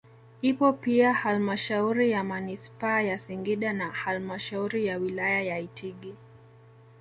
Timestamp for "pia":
0.73-1.13